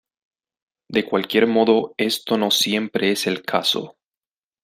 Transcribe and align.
De 0.89 1.05
cualquier 1.05 1.45
modo, 1.45 1.93
esto 1.95 2.35
no 2.35 2.49
siempre 2.49 3.11
es 3.11 3.27
el 3.27 3.43
caso. 3.43 3.97